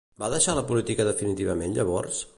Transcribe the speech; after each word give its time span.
Va 0.21 0.29
deixar 0.33 0.55
la 0.59 0.63
política 0.71 1.05
definitivament 1.11 1.79
llavors? 1.81 2.25